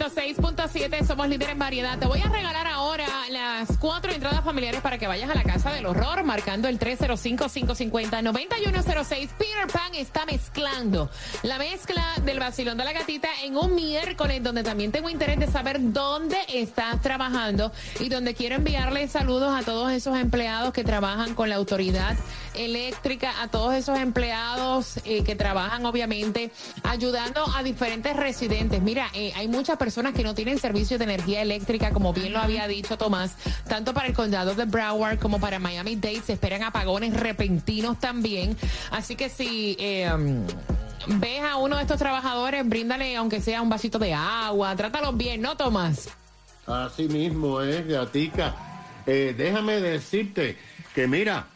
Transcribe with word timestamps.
106.7, 0.00 1.06
somos 1.06 1.28
líderes 1.28 1.52
en 1.52 1.58
variedad. 1.58 1.98
Te 1.98 2.06
voy 2.06 2.22
a 2.22 2.28
regalar 2.30 2.66
ahora 2.66 3.04
las 3.30 3.76
cuatro 3.76 4.10
entradas 4.10 4.42
familiares 4.42 4.80
para 4.80 4.96
que 4.96 5.06
vayas 5.06 5.28
a 5.28 5.34
la 5.34 5.42
casa 5.42 5.70
del 5.72 5.84
horror, 5.84 6.24
marcando 6.24 6.68
el 6.68 6.78
305-550-9106. 6.78 9.28
Peter 9.36 9.66
Pan 9.70 9.94
está 9.94 10.24
mezclando 10.24 11.10
la 11.42 11.58
mezcla 11.58 12.14
del 12.24 12.38
vacilón 12.38 12.78
de 12.78 12.84
la 12.84 12.94
gatita 12.94 13.28
en 13.44 13.58
un 13.58 13.74
miércoles, 13.74 14.42
donde 14.42 14.62
también 14.62 14.90
tengo 14.90 15.10
interés 15.10 15.38
de 15.38 15.48
saber 15.48 15.92
dónde 15.92 16.38
estás 16.48 17.02
trabajando 17.02 17.70
y 17.98 18.08
donde 18.08 18.32
quiero 18.32 18.54
enviarle 18.54 19.06
saludos 19.06 19.54
a 19.54 19.62
todos 19.66 19.92
esos 19.92 20.16
empleados 20.16 20.72
que 20.72 20.82
trabajan 20.82 21.34
con 21.34 21.50
la 21.50 21.56
autoridad 21.56 22.16
eléctrica, 22.54 23.42
a 23.42 23.48
todos 23.48 23.74
esos 23.74 23.98
empleados 23.98 24.98
eh, 25.04 25.24
que 25.24 25.36
trabajan, 25.36 25.84
obviamente, 25.84 26.52
ayudando 26.84 27.44
a 27.54 27.62
diferentes 27.62 28.16
residentes. 28.16 28.80
Mira, 28.80 29.08
eh, 29.12 29.34
hay 29.36 29.46
muchas 29.46 29.76
personas 29.76 29.89
que 30.14 30.22
no 30.22 30.34
tienen 30.34 30.58
servicio 30.58 30.98
de 30.98 31.04
energía 31.04 31.42
eléctrica, 31.42 31.90
como 31.90 32.12
bien 32.12 32.32
lo 32.32 32.38
había 32.38 32.66
dicho 32.68 32.96
Tomás, 32.96 33.36
tanto 33.68 33.92
para 33.92 34.08
el 34.08 34.14
condado 34.14 34.54
de 34.54 34.64
Broward 34.64 35.18
como 35.18 35.40
para 35.40 35.58
Miami-Dade. 35.58 36.22
Se 36.22 36.32
esperan 36.32 36.62
apagones 36.62 37.14
repentinos 37.18 37.98
también. 37.98 38.56
Así 38.90 39.16
que 39.16 39.28
si... 39.28 39.76
Eh, 39.78 40.10
ves 41.06 41.42
a 41.42 41.56
uno 41.56 41.76
de 41.76 41.82
estos 41.82 41.98
trabajadores, 41.98 42.68
bríndale 42.68 43.16
aunque 43.16 43.40
sea 43.40 43.62
un 43.62 43.68
vasito 43.68 43.98
de 43.98 44.12
agua, 44.12 44.76
trátalos 44.76 45.16
bien, 45.16 45.40
¿no, 45.40 45.56
Tomás? 45.56 46.08
Así 46.66 47.08
mismo 47.08 47.62
es, 47.62 47.86
gatica. 47.86 48.54
Eh, 49.06 49.34
déjame 49.36 49.80
decirte 49.80 50.56
que 50.94 51.06
mira, 51.06 51.46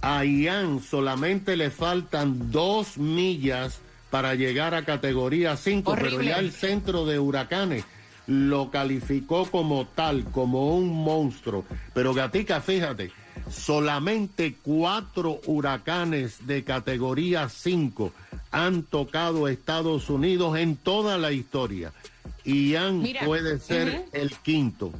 a 0.00 0.24
Ian 0.24 0.80
solamente 0.80 1.56
le 1.56 1.70
faltan 1.70 2.50
dos 2.50 2.98
millas 2.98 3.80
para 4.10 4.34
llegar 4.34 4.74
a 4.74 4.84
categoría 4.84 5.56
5, 5.56 5.94
pero 6.00 6.22
ya 6.22 6.38
el 6.38 6.52
centro 6.52 7.04
de 7.04 7.18
huracanes 7.18 7.84
lo 8.26 8.70
calificó 8.70 9.46
como 9.50 9.86
tal, 9.86 10.24
como 10.24 10.76
un 10.76 10.88
monstruo. 10.88 11.64
Pero 11.94 12.12
Gatica, 12.14 12.60
fíjate, 12.60 13.10
solamente 13.50 14.56
cuatro 14.62 15.40
huracanes 15.46 16.46
de 16.46 16.62
categoría 16.62 17.48
5 17.48 18.12
han 18.50 18.82
tocado 18.82 19.48
Estados 19.48 20.10
Unidos 20.10 20.58
en 20.58 20.76
toda 20.76 21.18
la 21.18 21.32
historia. 21.32 21.92
Ian 22.44 23.02
Mira, 23.02 23.24
puede 23.24 23.58
ser 23.58 24.06
el 24.12 24.30
quinto. 24.36 24.92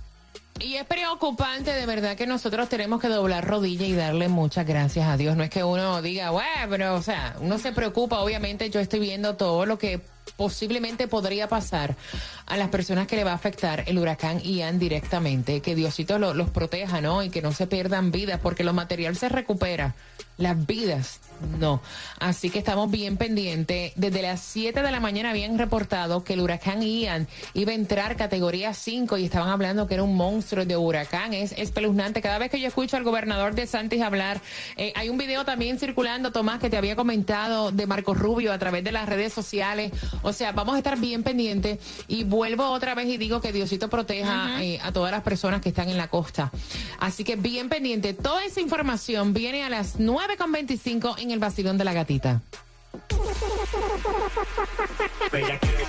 Y 0.61 0.75
es 0.75 0.84
preocupante 0.84 1.73
de 1.73 1.87
verdad 1.87 2.17
que 2.17 2.27
nosotros 2.27 2.69
tenemos 2.69 3.01
que 3.01 3.09
doblar 3.09 3.47
rodilla 3.47 3.87
y 3.87 3.92
darle 3.95 4.28
muchas 4.28 4.67
gracias 4.67 5.06
a 5.06 5.17
Dios. 5.17 5.37
No 5.37 5.45
es 5.45 5.50
que 5.50 5.62
uno 5.62 6.03
diga, 6.03 6.31
bueno, 6.31 6.67
pero 6.69 6.95
o 6.95 7.03
sea, 7.03 7.37
uno 7.41 7.59
se 7.59 7.73
preocupa. 7.73 8.20
Obviamente 8.20 8.69
yo 8.70 8.81
estoy 8.81 9.00
viendo 9.00 9.37
todo 9.37 9.67
lo 9.67 9.78
que 9.78 10.00
posiblemente 10.37 11.09
podría 11.09 11.48
pasar 11.48 11.97
a 12.47 12.57
las 12.57 12.69
personas 12.69 13.07
que 13.07 13.17
le 13.17 13.25
va 13.25 13.33
a 13.33 13.34
afectar 13.34 13.84
el 13.87 13.98
huracán 13.98 14.41
Ian 14.41 14.79
directamente. 14.79 15.61
Que 15.61 15.75
Diosito 15.75 16.19
lo- 16.19 16.34
los 16.34 16.51
proteja, 16.51 17.01
¿no? 17.01 17.23
Y 17.23 17.31
que 17.31 17.43
no 17.43 17.53
se 17.53 17.67
pierdan 17.67 18.11
vidas, 18.11 18.41
porque 18.43 18.65
lo 18.65 18.73
material 18.73 19.17
se 19.17 19.29
recupera. 19.29 19.95
Las 20.39 20.67
vidas, 20.67 21.19
no. 21.59 21.83
Así 22.21 22.49
que 22.51 22.61
estamos 22.61 22.89
bien 22.93 23.17
pendientes. 23.17 23.93
Desde 23.97 24.23
las 24.23 24.41
7 24.41 24.83
de 24.83 24.91
la 24.93 25.01
mañana 25.01 25.31
habían 25.31 25.59
reportado 25.59 26.22
que 26.22 26.34
el 26.34 26.41
huracán 26.41 26.81
Ian 26.81 27.27
iba 27.55 27.72
a 27.72 27.75
entrar 27.75 28.16
categoría 28.16 28.72
5 28.72 29.19
y 29.19 29.25
estaban 29.25 29.49
hablando 29.49 29.89
que 29.89 29.95
era 29.95 30.05
un 30.05 30.15
monstruo 30.15 30.65
de 30.65 30.77
huracán. 30.77 31.34
Es 31.34 31.50
espeluznante. 31.59 32.22
Cada 32.22 32.39
vez 32.39 32.53
que 32.53 32.60
yo 32.60 32.69
escucho 32.69 32.97
al 32.97 33.03
gobernador 33.03 33.56
de 33.56 33.66
Santis 33.66 34.00
hablar, 34.00 34.41
eh, 34.77 34.93
hay 34.95 35.09
un 35.09 35.19
video 35.19 35.45
también 35.45 35.77
circulando, 35.81 36.31
Tomás, 36.31 36.60
que 36.60 36.71
te 36.71 36.77
había 36.77 36.95
comentado 36.95 37.72
de 37.72 37.87
Marco 37.89 38.15
Rubio 38.15 38.53
a 38.53 38.59
través 38.59 38.84
de 38.84 38.93
las 38.93 39.09
redes 39.09 39.33
sociales. 39.33 39.91
O 40.23 40.33
sea, 40.33 40.53
vamos 40.53 40.75
a 40.75 40.79
estar 40.79 40.99
bien 40.99 41.23
pendientes. 41.23 41.79
Y 42.09 42.25
vuelvo 42.25 42.67
otra 42.71 42.95
vez 42.95 43.09
y 43.09 43.17
digo 43.17 43.41
que 43.41 43.53
Diosito 43.53 43.89
proteja 43.89 44.62
eh, 44.62 44.79
a 44.83 44.93
todas 44.93 45.11
las 45.11 45.23
personas 45.23 45.61
que 45.61 45.71
están 45.71 45.89
en 45.89 45.97
la 45.97 46.09
costa. 46.09 46.51
Así 46.99 47.25
que 47.25 47.37
bien 47.37 47.69
pendiente. 47.69 48.15
Toda 48.15 48.45
esa 48.45 48.61
información 48.61 49.34
viene 49.34 49.65
a 49.65 49.69
las 49.69 49.99
9.25 49.99 51.19
en 51.19 51.31
el 51.31 51.39
vacilón 51.39 51.78
de 51.78 51.84
la 51.84 51.93
gatita. 51.93 52.41
Bellaqueo, 55.31 55.87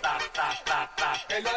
ta, 0.00 0.18
ta, 0.32 0.48
ta, 0.64 0.90
ta. 0.96 1.34
En 1.36 1.44
la 1.44 1.54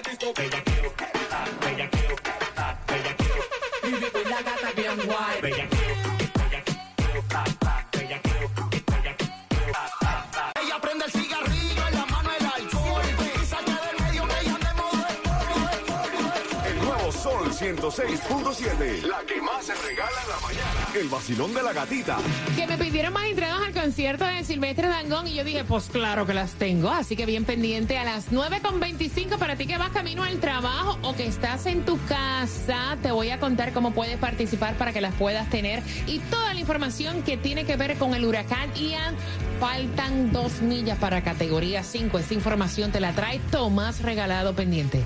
106.7. 17.89 19.03
La 19.03 19.19
que 19.25 19.41
más 19.41 19.65
se 19.65 19.73
regala 19.73 20.21
en 20.21 20.29
la 20.29 20.39
mañana. 20.41 20.87
El 20.93 21.07
vacilón 21.07 21.53
de 21.53 21.63
la 21.63 21.71
gatita. 21.71 22.17
Que 22.57 22.67
me 22.67 22.77
pidieron 22.77 23.13
más 23.13 23.23
entradas 23.25 23.61
al 23.61 23.73
concierto 23.73 24.25
de 24.25 24.43
Silvestre 24.43 24.89
Dangón 24.89 25.25
y 25.27 25.35
yo 25.35 25.45
dije, 25.45 25.63
pues 25.63 25.85
claro 25.85 26.25
que 26.25 26.33
las 26.33 26.51
tengo. 26.53 26.89
Así 26.89 27.15
que 27.15 27.25
bien 27.25 27.45
pendiente 27.45 27.97
a 27.97 28.03
las 28.03 28.29
9.25 28.29 29.37
para 29.37 29.55
ti 29.55 29.67
que 29.67 29.77
vas 29.77 29.91
camino 29.91 30.23
al 30.23 30.37
trabajo 30.39 30.99
o 31.01 31.15
que 31.15 31.27
estás 31.27 31.65
en 31.65 31.85
tu 31.85 31.97
casa. 32.07 32.97
Te 33.01 33.11
voy 33.11 33.29
a 33.29 33.39
contar 33.39 33.71
cómo 33.71 33.91
puedes 33.91 34.17
participar 34.17 34.75
para 34.75 34.91
que 34.91 34.99
las 34.99 35.13
puedas 35.15 35.49
tener 35.49 35.81
y 36.07 36.19
toda 36.19 36.53
la 36.53 36.59
información 36.59 37.23
que 37.23 37.37
tiene 37.37 37.63
que 37.63 37.77
ver 37.77 37.97
con 37.97 38.13
el 38.15 38.25
huracán 38.25 38.73
Ian. 38.75 39.15
Faltan 39.61 40.33
dos 40.33 40.61
millas 40.61 40.97
para 40.97 41.23
categoría 41.23 41.83
5. 41.83 42.19
Esa 42.19 42.33
información 42.33 42.91
te 42.91 42.99
la 42.99 43.13
trae 43.13 43.39
Tomás 43.49 44.01
Regalado 44.01 44.53
pendiente. 44.55 45.05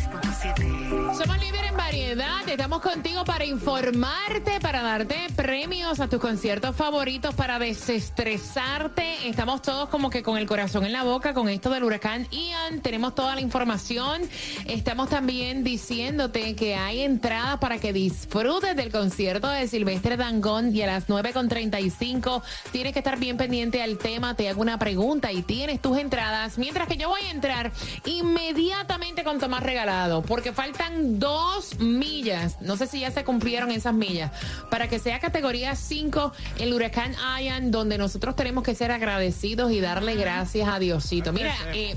Somos 0.11 1.39
líderes 1.39 1.69
en 1.69 1.77
variedad. 1.77 2.47
Estamos 2.47 2.81
contigo 2.81 3.23
para 3.23 3.45
informarte, 3.45 4.59
para 4.59 4.81
darte 4.81 5.27
premios 5.35 5.99
a 5.99 6.09
tus 6.09 6.19
conciertos 6.19 6.75
favoritos, 6.75 7.33
para 7.35 7.59
desestresarte. 7.59 9.29
Estamos 9.29 9.61
todos 9.61 9.87
como 9.89 10.09
que 10.09 10.23
con 10.23 10.37
el 10.37 10.47
corazón 10.47 10.85
en 10.85 10.91
la 10.91 11.03
boca 11.03 11.33
con 11.33 11.47
esto 11.47 11.69
del 11.69 11.83
huracán 11.83 12.27
Ian. 12.31 12.81
Tenemos 12.81 13.15
toda 13.15 13.35
la 13.35 13.41
información. 13.41 14.21
Estamos 14.65 15.09
también 15.09 15.63
diciéndote 15.63 16.55
que 16.55 16.75
hay 16.75 17.01
entradas 17.01 17.59
para 17.59 17.77
que 17.77 17.93
disfrutes 17.93 18.75
del 18.75 18.91
concierto 18.91 19.47
de 19.47 19.67
Silvestre 19.67 20.17
Dangón 20.17 20.75
y 20.75 20.81
a 20.81 20.87
las 20.87 21.07
9.35 21.07 22.41
tienes 22.71 22.93
que 22.93 22.99
estar 22.99 23.19
bien 23.19 23.37
pendiente 23.37 23.81
al 23.81 23.97
tema. 23.97 24.35
Te 24.35 24.49
hago 24.49 24.61
una 24.61 24.79
pregunta 24.79 25.31
y 25.31 25.41
tienes 25.43 25.81
tus 25.81 25.97
entradas. 25.97 26.57
Mientras 26.57 26.87
que 26.87 26.97
yo 26.97 27.09
voy 27.09 27.21
a 27.21 27.31
entrar 27.31 27.71
inmediatamente 28.05 29.23
con 29.23 29.39
Tomás 29.39 29.63
Regalado, 29.63 30.00
porque 30.27 30.51
faltan 30.51 31.19
dos 31.19 31.79
millas. 31.79 32.61
No 32.61 32.77
sé 32.77 32.87
si 32.87 33.01
ya 33.01 33.11
se 33.11 33.23
cumplieron 33.23 33.71
esas 33.71 33.93
millas. 33.93 34.31
Para 34.69 34.87
que 34.87 34.99
sea 34.99 35.19
categoría 35.19 35.75
5 35.75 36.31
el 36.59 36.73
huracán 36.73 37.13
Ian, 37.39 37.71
donde 37.71 37.97
nosotros 37.97 38.35
tenemos 38.35 38.63
que 38.63 38.73
ser 38.73 38.91
agradecidos 38.91 39.71
y 39.71 39.79
darle 39.79 40.15
gracias 40.15 40.67
a 40.67 40.79
Diosito. 40.79 41.33
Mira, 41.33 41.53
eh, 41.73 41.95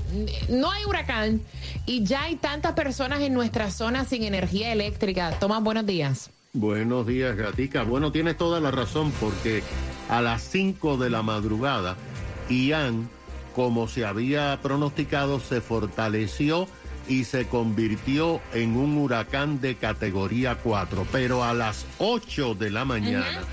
no 0.49 0.71
hay 0.71 0.85
huracán 0.85 1.41
y 1.85 2.03
ya 2.03 2.23
hay 2.23 2.35
tantas 2.35 2.73
personas 2.73 3.21
en 3.21 3.33
nuestra 3.33 3.71
zona 3.71 4.05
sin 4.05 4.23
energía 4.23 4.71
eléctrica. 4.71 5.31
Tomás, 5.39 5.63
buenos 5.63 5.85
días. 5.85 6.29
Buenos 6.53 7.05
días, 7.05 7.35
Gatica. 7.35 7.83
Bueno, 7.83 8.11
tienes 8.11 8.37
toda 8.37 8.59
la 8.61 8.71
razón 8.71 9.11
porque 9.19 9.61
a 10.09 10.21
las 10.21 10.41
5 10.43 10.97
de 10.97 11.09
la 11.09 11.21
madrugada, 11.21 11.97
Ian, 12.49 13.09
como 13.55 13.87
se 13.87 14.05
había 14.05 14.57
pronosticado, 14.61 15.39
se 15.39 15.59
fortaleció 15.59 16.67
y 17.07 17.25
se 17.25 17.47
convirtió 17.47 18.41
en 18.53 18.75
un 18.75 18.97
huracán 18.97 19.61
de 19.61 19.75
categoría 19.75 20.55
4. 20.55 21.05
Pero 21.11 21.43
a 21.43 21.53
las 21.53 21.85
8 21.99 22.55
de 22.55 22.71
la 22.71 22.85
mañana 22.85 23.43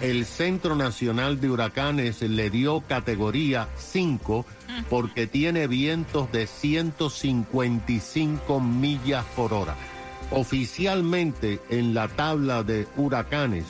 el 0.00 0.24
Centro 0.26 0.76
Nacional 0.76 1.40
de 1.40 1.50
Huracanes 1.50 2.22
le 2.22 2.50
dio 2.50 2.82
categoría 2.82 3.68
5 3.76 4.46
porque 4.88 5.26
tiene 5.26 5.66
vientos 5.66 6.30
de 6.30 6.46
155 6.46 8.60
millas 8.60 9.24
por 9.34 9.52
hora. 9.52 9.74
Oficialmente 10.30 11.58
en 11.68 11.94
la 11.94 12.06
tabla 12.08 12.62
de 12.62 12.86
huracanes 12.96 13.64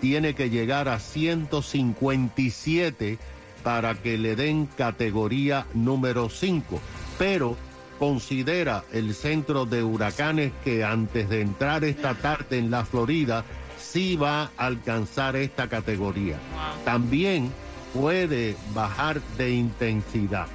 tiene 0.00 0.34
que 0.34 0.48
llegar 0.48 0.88
a 0.88 1.00
157 1.00 3.18
para 3.62 3.94
que 3.94 4.16
le 4.16 4.36
den 4.36 4.64
categoría 4.66 5.66
número 5.74 6.30
5. 6.30 6.80
Pero 7.18 7.58
considera 7.98 8.84
el 8.92 9.14
centro 9.14 9.66
de 9.66 9.82
huracanes 9.82 10.52
que 10.64 10.84
antes 10.84 11.28
de 11.28 11.40
entrar 11.40 11.84
esta 11.84 12.14
tarde 12.14 12.58
en 12.58 12.70
la 12.70 12.84
Florida 12.84 13.44
sí 13.78 14.16
va 14.16 14.50
a 14.56 14.66
alcanzar 14.66 15.36
esta 15.36 15.68
categoría. 15.68 16.38
También 16.84 17.52
puede 17.92 18.56
bajar 18.74 19.20
de 19.38 19.52
intensidad. 19.52 20.46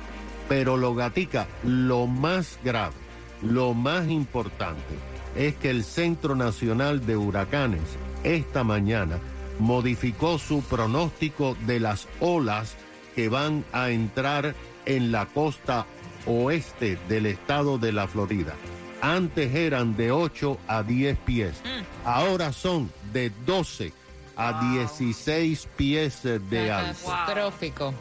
Pero 0.47 0.77
lo 0.77 0.95
gatica, 0.95 1.47
lo 1.63 2.07
más 2.07 2.59
grave, 2.63 2.95
lo 3.41 3.73
más 3.73 4.07
importante 4.09 4.95
es 5.35 5.55
que 5.55 5.69
el 5.69 5.83
Centro 5.83 6.35
Nacional 6.35 7.05
de 7.05 7.15
Huracanes 7.15 7.81
esta 8.23 8.63
mañana 8.63 9.19
modificó 9.59 10.39
su 10.39 10.61
pronóstico 10.61 11.55
de 11.65 11.79
las 11.79 12.07
olas 12.19 12.75
que 13.15 13.29
van 13.29 13.63
a 13.71 13.91
entrar 13.91 14.55
en 14.85 15.11
la 15.11 15.27
costa 15.27 15.85
oeste 16.25 16.97
del 17.07 17.25
estado 17.25 17.77
de 17.77 17.91
la 17.91 18.07
Florida. 18.07 18.55
Antes 19.01 19.55
eran 19.55 19.95
de 19.95 20.11
8 20.11 20.57
a 20.67 20.83
10 20.83 21.17
pies, 21.19 21.61
ahora 22.03 22.51
son 22.51 22.91
de 23.13 23.31
12 23.45 23.93
a 24.35 24.71
16 24.73 25.67
pies 25.75 26.23
de 26.23 26.71
alto. 26.71 27.09
Catastrófico. 27.09 27.93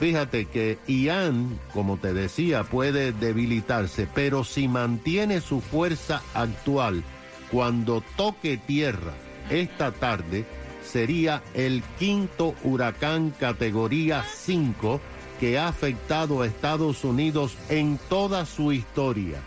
Fíjate 0.00 0.46
que 0.46 0.78
Ian, 0.88 1.60
como 1.72 1.96
te 1.96 2.12
decía, 2.12 2.64
puede 2.64 3.12
debilitarse, 3.12 4.08
pero 4.12 4.42
si 4.42 4.66
mantiene 4.66 5.40
su 5.40 5.60
fuerza 5.60 6.22
actual, 6.34 7.04
cuando 7.52 8.02
toque 8.16 8.56
tierra 8.56 9.12
esta 9.48 9.92
tarde, 9.92 10.44
sería 10.84 11.42
el 11.54 11.82
quinto 11.98 12.54
huracán 12.64 13.32
categoría 13.38 14.24
5 14.24 15.00
que 15.42 15.58
ha 15.58 15.66
afectado 15.66 16.40
a 16.40 16.46
Estados 16.46 17.02
Unidos 17.02 17.56
en 17.68 17.98
toda 18.08 18.46
su 18.46 18.70
historia. 18.70 19.40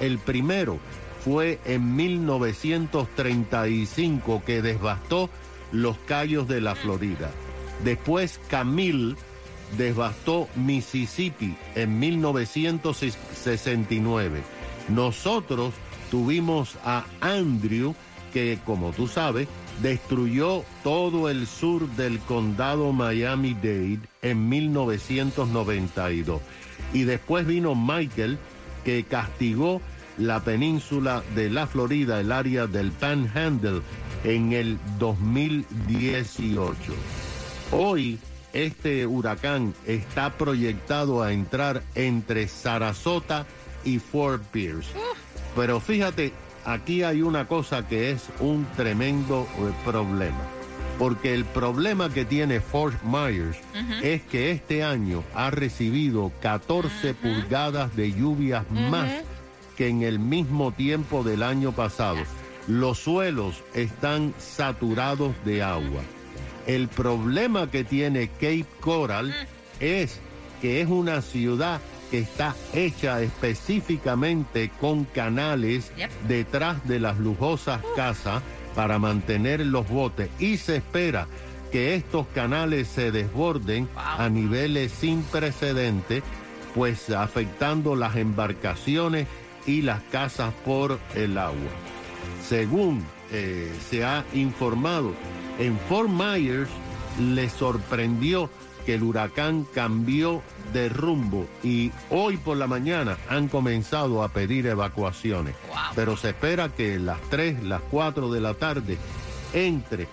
El 0.00 0.18
primero 0.18 0.78
fue 1.22 1.60
en 1.66 1.94
1935 1.94 4.42
que 4.46 4.62
devastó 4.62 5.28
los 5.70 5.98
Cayos 6.06 6.48
de 6.48 6.62
la 6.62 6.74
Florida. 6.74 7.30
Después 7.84 8.40
Camille 8.48 9.14
devastó 9.76 10.48
Mississippi 10.56 11.54
en 11.74 11.98
1969. 11.98 14.42
Nosotros 14.88 15.74
tuvimos 16.10 16.78
a 16.82 17.04
Andrew, 17.20 17.94
que 18.32 18.58
como 18.64 18.92
tú 18.92 19.06
sabes, 19.06 19.48
destruyó 19.80 20.64
todo 20.82 21.28
el 21.28 21.46
sur 21.46 21.88
del 21.90 22.18
condado 22.20 22.92
Miami-Dade 22.92 24.00
en 24.22 24.48
1992. 24.48 26.40
Y 26.92 27.04
después 27.04 27.46
vino 27.46 27.74
Michael, 27.74 28.38
que 28.84 29.04
castigó 29.04 29.80
la 30.18 30.40
península 30.40 31.22
de 31.34 31.48
la 31.50 31.66
Florida, 31.66 32.20
el 32.20 32.32
área 32.32 32.66
del 32.66 32.92
Panhandle, 32.92 33.82
en 34.24 34.52
el 34.52 34.78
2018. 34.98 36.92
Hoy 37.72 38.18
este 38.52 39.06
huracán 39.06 39.74
está 39.86 40.36
proyectado 40.36 41.22
a 41.22 41.32
entrar 41.32 41.82
entre 41.94 42.46
Sarasota 42.48 43.46
y 43.84 43.98
Fort 43.98 44.42
Pierce. 44.52 44.90
Pero 45.56 45.80
fíjate, 45.80 46.32
aquí 46.64 47.02
hay 47.02 47.22
una 47.22 47.46
cosa 47.46 47.86
que 47.86 48.10
es 48.10 48.28
un 48.40 48.66
tremendo 48.76 49.46
eh, 49.58 49.72
problema. 49.84 50.40
Porque 50.98 51.34
el 51.34 51.44
problema 51.44 52.10
que 52.10 52.24
tiene 52.24 52.60
Fort 52.60 53.02
Myers 53.02 53.56
es 54.02 54.22
que 54.22 54.52
este 54.52 54.84
año 54.84 55.24
ha 55.34 55.50
recibido 55.50 56.30
14 56.40 57.14
pulgadas 57.14 57.96
de 57.96 58.12
lluvias 58.12 58.70
más 58.70 59.10
que 59.76 59.88
en 59.88 60.02
el 60.02 60.18
mismo 60.18 60.70
tiempo 60.70 61.24
del 61.24 61.42
año 61.42 61.72
pasado. 61.72 62.18
Los 62.68 62.98
suelos 62.98 63.64
están 63.74 64.34
saturados 64.38 65.34
de 65.44 65.62
agua. 65.62 66.02
El 66.66 66.88
problema 66.88 67.70
que 67.70 67.82
tiene 67.82 68.28
Cape 68.28 68.66
Coral 68.80 69.34
es 69.80 70.20
que 70.60 70.80
es 70.80 70.88
una 70.88 71.22
ciudad 71.22 71.80
que 72.12 72.18
está 72.18 72.54
hecha 72.74 73.22
específicamente 73.22 74.70
con 74.82 75.04
canales 75.04 75.90
detrás 76.28 76.86
de 76.86 77.00
las 77.00 77.18
lujosas 77.18 77.80
casas 77.96 78.42
para 78.74 78.98
mantener 78.98 79.64
los 79.64 79.88
botes. 79.88 80.28
Y 80.38 80.58
se 80.58 80.76
espera 80.76 81.26
que 81.72 81.94
estos 81.94 82.26
canales 82.34 82.88
se 82.88 83.12
desborden 83.12 83.88
a 83.96 84.28
niveles 84.28 84.92
sin 84.92 85.22
precedentes, 85.22 86.22
pues 86.74 87.08
afectando 87.08 87.96
las 87.96 88.16
embarcaciones 88.16 89.26
y 89.66 89.80
las 89.80 90.02
casas 90.02 90.52
por 90.66 91.00
el 91.14 91.38
agua. 91.38 91.70
Según 92.46 93.02
eh, 93.30 93.72
se 93.88 94.04
ha 94.04 94.22
informado, 94.34 95.14
en 95.58 95.78
Fort 95.88 96.10
Myers 96.10 96.68
le 97.18 97.48
sorprendió 97.48 98.50
que 98.84 98.94
el 98.94 99.02
huracán 99.02 99.66
cambió 99.74 100.42
de 100.72 100.88
rumbo 100.88 101.46
y 101.62 101.92
hoy 102.10 102.36
por 102.36 102.56
la 102.56 102.66
mañana 102.66 103.16
han 103.28 103.48
comenzado 103.48 104.22
a 104.22 104.28
pedir 104.28 104.66
evacuaciones. 104.66 105.54
Pero 105.94 106.16
se 106.16 106.30
espera 106.30 106.68
que 106.68 106.98
las 106.98 107.20
3, 107.30 107.64
las 107.64 107.82
4 107.90 108.30
de 108.30 108.40
la 108.40 108.54
tarde 108.54 108.98
entre 109.52 110.08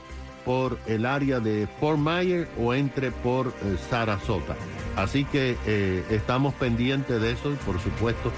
por 0.46 0.80
el 0.88 1.06
área 1.06 1.40
de 1.40 1.68
Fort 1.80 2.00
Myers 2.00 2.50
o 2.60 2.74
entre 2.74 3.12
por 3.12 3.48
eh, 3.48 3.78
Sarasota. 3.90 4.56
Así 4.96 5.26
que 5.26 5.58
eh, 5.66 6.04
estamos 6.10 6.54
pendientes 6.56 7.22
de 7.22 7.32
eso 7.32 7.52
y 7.52 7.56
por 7.58 7.80
supuesto 7.80 8.32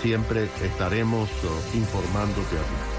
siempre 0.00 0.48
estaremos 0.62 1.28
oh, 1.44 1.76
informándote 1.76 2.56
a 2.56 2.60
ti. 2.60 2.97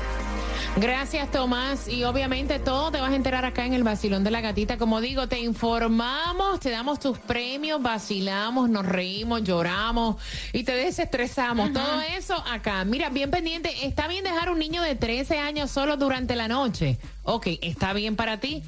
Gracias, 0.79 1.29
Tomás. 1.29 1.89
Y 1.89 2.05
obviamente 2.05 2.57
todo 2.57 2.89
te 2.89 3.01
vas 3.01 3.11
a 3.11 3.15
enterar 3.15 3.43
acá 3.43 3.65
en 3.65 3.73
el 3.73 3.83
Vacilón 3.83 4.23
de 4.23 4.31
la 4.31 4.39
Gatita. 4.39 4.77
Como 4.77 5.01
digo, 5.01 5.27
te 5.27 5.37
informamos, 5.39 6.61
te 6.61 6.69
damos 6.69 6.99
tus 6.99 7.17
premios, 7.19 7.81
vacilamos, 7.81 8.69
nos 8.69 8.85
reímos, 8.85 9.43
lloramos 9.43 10.15
y 10.53 10.63
te 10.63 10.71
desestresamos. 10.71 11.73
Todo 11.73 12.01
eso 12.17 12.41
acá. 12.49 12.85
Mira, 12.85 13.09
bien 13.09 13.29
pendiente. 13.29 13.85
¿Está 13.85 14.07
bien 14.07 14.23
dejar 14.23 14.49
un 14.49 14.59
niño 14.59 14.81
de 14.81 14.95
13 14.95 15.39
años 15.39 15.69
solo 15.69 15.97
durante 15.97 16.37
la 16.37 16.47
noche? 16.47 16.97
Ok, 17.23 17.47
¿está 17.61 17.91
bien 17.91 18.15
para 18.15 18.39
ti? 18.39 18.63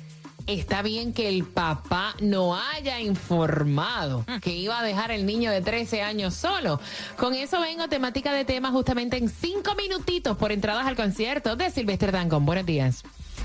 Está 0.52 0.82
bien 0.82 1.14
que 1.14 1.30
el 1.30 1.46
papá 1.46 2.14
no 2.20 2.58
haya 2.58 3.00
informado 3.00 4.26
que 4.42 4.52
iba 4.52 4.78
a 4.78 4.84
dejar 4.84 5.12
el 5.12 5.26
niño 5.26 5.50
de 5.50 5.62
13 5.62 6.02
años 6.02 6.34
solo. 6.34 6.82
Con 7.16 7.34
eso 7.34 7.62
vengo 7.62 7.88
temática 7.88 8.34
de 8.34 8.44
tema 8.44 8.70
justamente 8.70 9.16
en 9.16 9.30
cinco 9.30 9.76
minutitos 9.76 10.36
por 10.36 10.52
entradas 10.52 10.86
al 10.88 10.98
concierto 10.98 11.56
de 11.56 11.70
Silvestre 11.70 12.12
Dancon. 12.12 12.46
Buenos 12.46 12.66
días. 12.66 13.02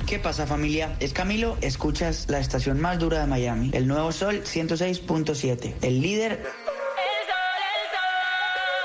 ¿Qué 0.08 0.18
pasa 0.18 0.48
familia? 0.48 0.96
Es 0.98 1.12
Camilo, 1.12 1.56
escuchas 1.60 2.26
la 2.28 2.40
estación 2.40 2.80
más 2.80 2.98
dura 2.98 3.20
de 3.20 3.26
Miami, 3.28 3.70
el 3.72 3.86
Nuevo 3.86 4.10
Sol 4.10 4.42
106.7, 4.42 5.74
el 5.82 6.00
líder... 6.00 6.44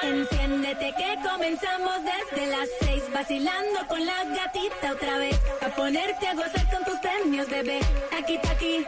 Enciéndete 0.03 0.93
que 0.95 1.17
comenzamos 1.27 1.93
desde 2.03 2.47
las 2.47 2.69
vacilando 3.13 3.87
con 3.87 4.05
la 4.05 4.23
gatita 4.23 4.93
otra 4.93 5.17
vez. 5.17 5.39
A 5.61 5.69
ponerte 5.69 6.27
a 6.27 6.33
gozar 6.33 6.69
con 6.71 6.83
tus 6.83 6.99
premios, 6.99 7.47
bebé. 7.49 7.79
Aquí, 8.17 8.37
aquí, 8.37 8.85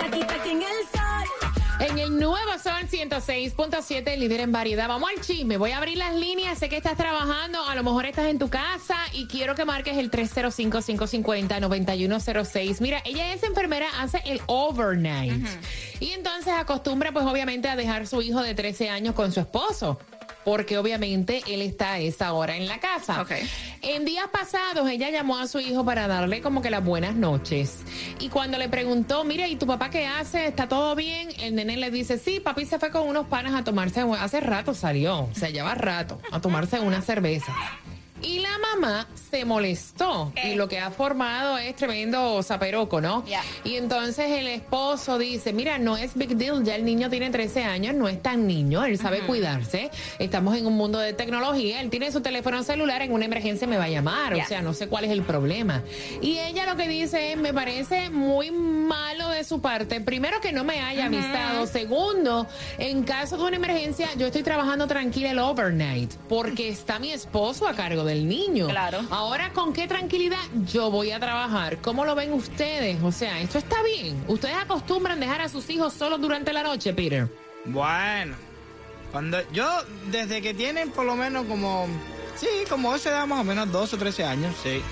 aquí, 0.00 0.22
aquí 0.22 0.50
en 0.50 0.62
el 0.62 0.78
sol. 0.92 1.28
En 1.80 1.98
el 1.98 2.16
nuevo 2.16 2.52
Sol 2.62 2.88
106.7, 2.88 4.16
líder 4.16 4.38
en 4.40 4.52
variedad. 4.52 4.86
Vamos 4.86 5.10
al 5.10 5.20
chisme. 5.20 5.56
Voy 5.56 5.72
a 5.72 5.78
abrir 5.78 5.98
las 5.98 6.14
líneas. 6.14 6.56
Sé 6.58 6.68
que 6.68 6.76
estás 6.76 6.96
trabajando. 6.96 7.64
A 7.64 7.74
lo 7.74 7.82
mejor 7.82 8.06
estás 8.06 8.26
en 8.26 8.38
tu 8.38 8.48
casa 8.48 8.96
y 9.12 9.26
quiero 9.26 9.56
que 9.56 9.64
marques 9.64 9.96
el 9.96 10.10
305-550-9106. 10.10 12.80
Mira, 12.80 13.02
ella 13.04 13.34
es 13.34 13.42
enfermera, 13.42 13.88
hace 14.00 14.22
el 14.24 14.40
overnight. 14.46 15.44
Y 15.98 16.12
entonces 16.12 16.52
acostumbra, 16.52 17.10
pues 17.12 17.26
obviamente, 17.26 17.68
a 17.68 17.74
dejar 17.76 18.06
su 18.06 18.22
hijo 18.22 18.40
de 18.40 18.54
13 18.54 18.90
años 18.90 19.14
con 19.14 19.32
su 19.32 19.40
esposo. 19.40 19.98
Porque 20.44 20.78
obviamente 20.78 21.42
él 21.46 21.62
está 21.62 21.92
a 21.92 21.98
esa 21.98 22.32
hora 22.32 22.56
en 22.56 22.66
la 22.66 22.80
casa. 22.80 23.24
En 23.82 24.04
días 24.04 24.26
pasados 24.32 24.88
ella 24.88 25.10
llamó 25.10 25.38
a 25.38 25.46
su 25.46 25.60
hijo 25.60 25.84
para 25.84 26.06
darle 26.06 26.40
como 26.40 26.62
que 26.62 26.70
las 26.70 26.84
buenas 26.84 27.14
noches. 27.14 27.78
Y 28.18 28.28
cuando 28.28 28.58
le 28.58 28.68
preguntó, 28.68 29.24
mire, 29.24 29.48
¿y 29.48 29.56
tu 29.56 29.66
papá 29.66 29.90
qué 29.90 30.06
hace? 30.06 30.46
¿Está 30.46 30.68
todo 30.68 30.94
bien? 30.94 31.28
El 31.38 31.54
nene 31.54 31.76
le 31.76 31.90
dice, 31.90 32.18
sí, 32.18 32.40
papi 32.40 32.66
se 32.66 32.78
fue 32.78 32.90
con 32.90 33.08
unos 33.08 33.26
panas 33.26 33.54
a 33.54 33.64
tomarse, 33.64 34.02
hace 34.18 34.40
rato 34.40 34.74
salió, 34.74 35.20
o 35.24 35.34
sea, 35.34 35.50
lleva 35.50 35.74
rato, 35.74 36.20
a 36.30 36.40
tomarse 36.40 36.80
una 36.80 37.02
cerveza. 37.02 37.54
Y 38.24 38.40
la 38.40 38.58
mamá 38.58 39.06
se 39.30 39.44
molestó. 39.44 40.32
Y 40.42 40.54
lo 40.54 40.68
que 40.68 40.78
ha 40.78 40.90
formado 40.90 41.58
es 41.58 41.76
tremendo 41.76 42.42
zaperoco, 42.42 43.00
¿no? 43.00 43.24
Ya. 43.26 43.42
Y 43.64 43.76
entonces 43.76 44.30
el 44.30 44.46
esposo 44.48 45.18
dice, 45.18 45.52
mira, 45.52 45.78
no 45.78 45.96
es 45.96 46.14
big 46.14 46.36
deal, 46.36 46.64
ya 46.64 46.76
el 46.76 46.84
niño 46.84 47.10
tiene 47.10 47.30
13 47.30 47.64
años, 47.64 47.94
no 47.94 48.08
es 48.08 48.22
tan 48.22 48.46
niño, 48.46 48.84
él 48.84 48.98
sabe 48.98 49.20
cuidarse, 49.20 49.90
estamos 50.18 50.56
en 50.56 50.66
un 50.66 50.74
mundo 50.74 50.98
de 50.98 51.12
tecnología, 51.12 51.80
él 51.80 51.90
tiene 51.90 52.10
su 52.12 52.20
teléfono 52.20 52.62
celular, 52.62 53.02
en 53.02 53.12
una 53.12 53.24
emergencia 53.24 53.66
me 53.66 53.76
va 53.76 53.84
a 53.84 53.88
llamar, 53.88 54.34
o 54.34 54.44
sea, 54.44 54.62
no 54.62 54.72
sé 54.72 54.88
cuál 54.88 55.04
es 55.04 55.10
el 55.10 55.22
problema. 55.22 55.82
Y 56.20 56.38
ella 56.38 56.66
lo 56.66 56.76
que 56.76 56.88
dice 56.88 57.32
es, 57.32 57.38
me 57.38 57.52
parece 57.52 58.10
muy 58.10 58.50
malo 58.50 59.28
de 59.30 59.44
su 59.44 59.60
parte, 59.60 60.00
primero 60.00 60.40
que 60.40 60.52
no 60.52 60.64
me 60.64 60.80
haya 60.80 61.06
avisado, 61.06 61.66
segundo, 61.66 62.46
en 62.78 63.02
caso 63.02 63.36
de 63.36 63.44
una 63.44 63.56
emergencia, 63.56 64.08
yo 64.16 64.26
estoy 64.26 64.42
trabajando 64.42 64.86
tranquila 64.86 65.30
el 65.30 65.38
overnight, 65.38 66.12
porque 66.28 66.68
está 66.68 66.98
mi 66.98 67.10
esposo 67.10 67.66
a 67.66 67.74
cargo 67.74 68.04
del 68.14 68.28
niño. 68.28 68.68
Claro. 68.68 69.00
Ahora, 69.10 69.52
¿con 69.52 69.72
qué 69.72 69.86
tranquilidad 69.86 70.38
yo 70.72 70.90
voy 70.90 71.10
a 71.10 71.20
trabajar? 71.20 71.78
¿Cómo 71.78 72.04
lo 72.04 72.14
ven 72.14 72.32
ustedes? 72.32 73.02
O 73.02 73.12
sea, 73.12 73.40
esto 73.40 73.58
está 73.58 73.76
bien. 73.82 74.24
¿Ustedes 74.28 74.56
acostumbran 74.56 75.20
dejar 75.20 75.40
a 75.40 75.48
sus 75.48 75.68
hijos 75.70 75.92
solos 75.92 76.20
durante 76.20 76.52
la 76.52 76.62
noche, 76.62 76.92
Peter? 76.92 77.28
Bueno, 77.66 78.36
cuando 79.10 79.38
yo, 79.52 79.66
desde 80.10 80.42
que 80.42 80.54
tienen 80.54 80.90
por 80.90 81.06
lo 81.06 81.16
menos 81.16 81.46
como, 81.46 81.86
sí, 82.36 82.46
como 82.68 82.94
esa 82.94 83.10
edad 83.10 83.26
más 83.26 83.40
o 83.40 83.44
menos 83.44 83.70
12 83.70 83.96
o 83.96 83.98
13 83.98 84.24
años, 84.24 84.54
sí. 84.62 84.82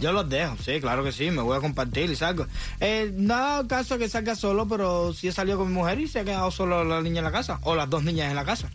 Yo 0.00 0.12
los 0.12 0.28
dejo, 0.28 0.56
sí, 0.62 0.80
claro 0.80 1.04
que 1.04 1.12
sí, 1.12 1.30
me 1.30 1.40
voy 1.40 1.56
a 1.56 1.60
compartir 1.60 2.10
y 2.10 2.16
salgo. 2.16 2.46
Eh, 2.80 3.12
no 3.14 3.34
ha 3.34 3.40
dado 3.40 3.68
caso 3.68 3.96
que 3.96 4.08
salga 4.08 4.34
solo, 4.34 4.66
pero 4.66 5.12
sí 5.12 5.28
he 5.28 5.32
salido 5.32 5.58
con 5.58 5.68
mi 5.68 5.74
mujer 5.74 6.00
y 6.00 6.08
se 6.08 6.20
ha 6.20 6.24
quedado 6.24 6.50
solo 6.50 6.84
la 6.84 7.00
niña 7.00 7.20
en 7.20 7.24
la 7.24 7.32
casa, 7.32 7.58
o 7.62 7.74
las 7.74 7.88
dos 7.88 8.02
niñas 8.02 8.28
en 8.28 8.36
la 8.36 8.44
casa. 8.44 8.70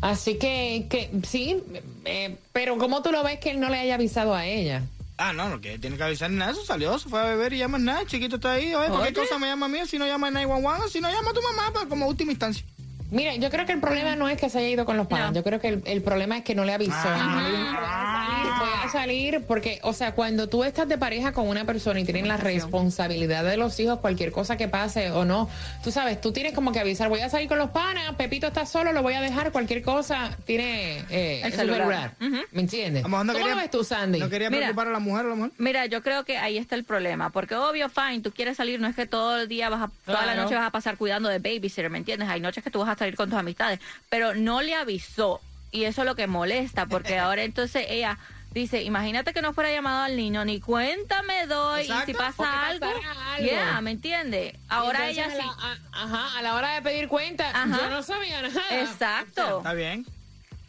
Así 0.00 0.38
que, 0.38 0.86
que 0.88 1.10
sí, 1.26 1.62
eh, 2.04 2.36
pero 2.52 2.78
¿cómo 2.78 3.02
tú 3.02 3.10
lo 3.10 3.22
ves 3.24 3.38
que 3.40 3.50
él 3.50 3.58
no 3.60 3.68
le 3.68 3.78
haya 3.78 3.94
avisado 3.96 4.34
a 4.34 4.46
ella? 4.46 4.82
Ah, 5.16 5.32
no, 5.32 5.48
no, 5.48 5.60
que 5.60 5.78
tiene 5.78 5.96
que 5.96 6.04
avisar 6.04 6.30
nada, 6.30 6.52
eso 6.52 6.64
salió, 6.64 6.96
se 7.00 7.08
fue 7.08 7.20
a 7.20 7.24
beber 7.24 7.52
y 7.52 7.58
llama 7.58 7.78
nada, 7.78 8.02
el 8.02 8.06
chiquito 8.06 8.36
está 8.36 8.52
ahí, 8.52 8.72
oye, 8.74 8.88
cualquier 8.88 9.18
Oye. 9.18 9.28
cosa 9.28 9.38
me 9.40 9.48
llama 9.48 9.66
a 9.66 9.68
mí, 9.68 9.80
si 9.86 9.98
no 9.98 10.06
llama 10.06 10.28
a 10.28 10.30
911, 10.30 10.88
si 10.90 11.00
no 11.00 11.10
llama 11.10 11.30
a 11.30 11.34
tu 11.34 11.42
mamá, 11.42 11.70
pues 11.72 11.86
como 11.86 12.06
última 12.06 12.30
instancia. 12.30 12.64
Mira, 13.10 13.34
yo 13.34 13.50
creo 13.50 13.66
que 13.66 13.72
el 13.72 13.80
problema 13.80 14.14
no 14.14 14.28
es 14.28 14.38
que 14.38 14.48
se 14.48 14.58
haya 14.58 14.68
ido 14.68 14.84
con 14.84 14.96
los 14.96 15.08
padres, 15.08 15.30
No. 15.30 15.34
yo 15.34 15.42
creo 15.42 15.58
que 15.60 15.68
el, 15.68 15.82
el 15.86 16.02
problema 16.02 16.36
es 16.38 16.44
que 16.44 16.54
no 16.54 16.64
le 16.64 16.74
avisó. 16.74 16.92
Ah. 16.94 18.47
No 18.94 19.06
le 19.06 19.12
dijo, 19.12 19.28
"Voy 19.28 19.28
a 19.28 19.32
salir, 19.32 19.44
porque, 19.46 19.78
o 19.82 19.92
sea, 19.92 20.12
cuando 20.14 20.48
tú 20.48 20.64
estás 20.64 20.88
de 20.88 20.98
pareja 20.98 21.32
con 21.32 21.48
una 21.48 21.64
persona 21.64 22.00
y 22.00 22.04
tienen 22.04 22.26
la 22.28 22.36
responsabilidad 22.36 23.44
de 23.44 23.56
los 23.56 23.78
hijos, 23.80 23.98
cualquier 24.00 24.32
cosa 24.32 24.56
que 24.56 24.68
pase 24.68 25.10
o 25.10 25.24
no, 25.24 25.48
tú 25.82 25.90
sabes, 25.90 26.20
tú 26.20 26.32
tienes 26.32 26.52
como 26.54 26.72
que 26.72 26.80
avisar, 26.80 27.08
voy 27.08 27.20
a 27.20 27.28
salir 27.28 27.48
con 27.48 27.58
los 27.58 27.70
panas, 27.70 28.14
Pepito 28.16 28.46
está 28.46 28.66
solo, 28.66 28.92
lo 28.92 29.02
voy 29.02 29.14
a 29.14 29.20
dejar, 29.20 29.52
cualquier 29.52 29.82
cosa, 29.82 30.36
tiene 30.46 31.04
eh, 31.10 31.42
El 31.44 31.52
celular. 31.52 32.14
Ujú. 32.20 32.36
¿Me 32.52 32.60
entiendes? 32.62 33.02
No 33.04 33.10
¿Cómo 33.10 33.32
quería- 33.32 33.48
lo 33.48 33.56
ves 33.56 33.70
tú, 33.70 33.84
Sandy? 33.84 34.18
No 34.18 34.28
quería 34.28 34.50
Mira. 34.50 34.60
preocupar 34.62 34.88
a 34.88 34.90
la 34.92 34.98
mujer, 34.98 35.26
a 35.26 35.28
la 35.30 35.34
mujer. 35.34 35.52
Mira, 35.58 35.86
yo 35.86 36.02
creo 36.02 36.24
que 36.24 36.38
ahí 36.38 36.58
está 36.58 36.74
el 36.74 36.84
problema, 36.84 37.30
porque 37.30 37.54
obvio, 37.54 37.88
fine, 37.88 38.20
tú 38.20 38.32
quieres 38.32 38.56
salir, 38.56 38.80
no 38.80 38.88
es 38.88 38.96
que 38.96 39.06
todo 39.06 39.40
el 39.40 39.48
día 39.48 39.68
vas 39.68 39.82
a, 39.82 39.90
toda 40.06 40.24
la 40.26 40.34
noche 40.34 40.54
vas 40.54 40.66
a 40.66 40.70
pasar 40.70 40.96
cuidando 40.96 41.28
de 41.28 41.38
babysitter, 41.38 41.90
¿me 41.90 41.98
entiendes? 41.98 42.28
Hay 42.28 42.40
noches 42.40 42.62
que 42.64 42.70
tú 42.70 42.80
vas 42.80 42.88
a 42.88 42.96
salir 42.98 43.16
con 43.16 43.28
tus 43.30 43.38
amistades, 43.38 43.80
pero 44.08 44.34
no 44.34 44.62
le 44.62 44.74
avisó 44.74 45.40
y 45.70 45.84
eso 45.84 46.02
es 46.02 46.06
lo 46.06 46.14
que 46.16 46.26
molesta, 46.26 46.86
porque 46.86 47.18
ahora 47.18 47.42
entonces 47.42 47.86
ella 47.88 48.18
dice, 48.52 48.82
imagínate 48.82 49.32
que 49.32 49.42
no 49.42 49.52
fuera 49.52 49.70
llamado 49.70 50.04
al 50.04 50.16
niño, 50.16 50.44
ni 50.44 50.60
cuenta 50.60 51.22
me 51.22 51.46
doy 51.46 51.82
y 51.82 51.92
si 52.06 52.14
pasa 52.14 52.66
algo, 52.68 52.86
algo. 52.86 53.46
yeah, 53.46 53.80
¿me 53.80 53.92
entiendes? 53.92 54.54
Ahora 54.68 55.08
ella 55.08 55.26
sí. 55.30 55.32
a 55.32 55.36
la- 55.36 55.52
a- 55.52 55.78
ajá, 56.04 56.38
a 56.38 56.42
la 56.42 56.54
hora 56.54 56.74
de 56.74 56.82
pedir 56.82 57.08
cuenta, 57.08 57.50
Ajá. 57.50 57.78
yo 57.78 57.90
no 57.90 58.02
sabía 58.02 58.42
nada. 58.42 58.62
Exacto. 58.80 59.58
Está 59.58 59.74
bien. 59.74 60.06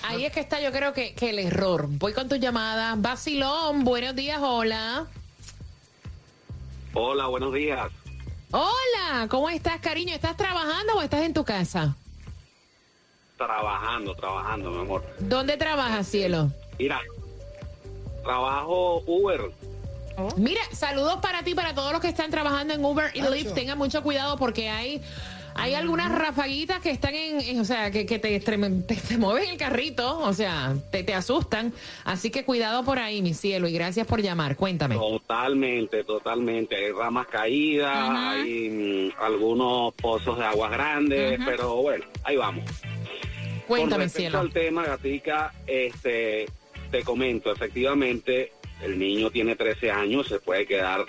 Ahí 0.03 0.23
es 0.25 0.31
que 0.31 0.39
está, 0.39 0.61
yo 0.61 0.71
creo 0.71 0.93
que, 0.93 1.13
que 1.13 1.31
el 1.31 1.39
error. 1.39 1.87
Voy 1.89 2.13
con 2.13 2.29
tu 2.29 2.35
llamada. 2.37 2.95
Basilón, 2.97 3.83
buenos 3.83 4.15
días, 4.15 4.39
hola. 4.41 5.07
Hola, 6.93 7.27
buenos 7.27 7.53
días. 7.53 7.91
Hola, 8.51 9.27
¿cómo 9.29 9.49
estás, 9.49 9.79
cariño? 9.81 10.13
¿Estás 10.15 10.37
trabajando 10.37 10.93
o 10.95 11.01
estás 11.01 11.21
en 11.23 11.33
tu 11.33 11.43
casa? 11.43 11.95
Trabajando, 13.37 14.15
trabajando, 14.15 14.71
mi 14.71 14.81
amor. 14.81 15.05
¿Dónde 15.19 15.55
trabajas, 15.57 16.07
cielo? 16.07 16.51
Mira, 16.77 16.99
trabajo 18.21 19.03
Uber. 19.05 19.41
Mira, 20.35 20.61
saludos 20.73 21.19
para 21.21 21.43
ti, 21.43 21.55
para 21.55 21.73
todos 21.73 21.93
los 21.93 22.01
que 22.01 22.09
están 22.09 22.29
trabajando 22.29 22.73
en 22.73 22.83
Uber 22.83 23.11
y. 23.13 23.21
Lyft. 23.21 23.53
Tengan 23.53 23.77
mucho 23.77 24.03
cuidado 24.03 24.35
porque 24.37 24.67
hay, 24.67 25.01
hay 25.55 25.75
algunas 25.75 26.11
rafaguitas 26.11 26.81
que 26.81 26.89
están 26.91 27.15
en, 27.15 27.39
en- 27.39 27.59
o 27.61 27.63
sea, 27.63 27.89
que, 27.89 28.05
que 28.05 28.19
te, 28.19 28.37
te, 28.41 28.95
te 28.97 29.17
mueven 29.17 29.49
el 29.49 29.55
carrito, 29.57 30.19
o 30.19 30.33
sea, 30.33 30.75
te, 30.91 31.03
te 31.03 31.13
asustan. 31.13 31.71
Así 32.03 32.31
que 32.31 32.43
cuidado 32.43 32.83
por 32.83 32.99
ahí, 32.99 33.21
mi 33.21 33.33
cielo, 33.33 33.69
y 33.69 33.71
gracias 33.73 34.05
por 34.07 34.21
llamar. 34.21 34.57
Cuéntame. 34.57 34.95
Totalmente, 34.95 36.03
totalmente. 36.03 36.75
Hay 36.75 36.91
ramas 36.91 37.27
caídas, 37.27 38.09
hay 38.09 39.11
mm, 39.17 39.21
algunos 39.23 39.93
pozos 39.93 40.37
de 40.37 40.43
aguas 40.43 40.71
grandes, 40.71 41.39
pero 41.45 41.77
bueno, 41.77 42.03
ahí 42.25 42.35
vamos. 42.35 42.65
Cuéntame, 43.67 43.91
Con 43.91 43.99
respecto 44.01 44.19
cielo. 44.19 44.39
al 44.39 44.51
tema, 44.51 44.83
Gatica, 44.83 45.53
este, 45.67 46.47
te 46.91 47.03
comento, 47.03 47.51
efectivamente, 47.51 48.51
el 48.83 48.97
niño 48.97 49.29
tiene 49.29 49.55
13 49.55 49.91
años, 49.91 50.27
se 50.27 50.39
puede 50.39 50.65
quedar 50.65 51.05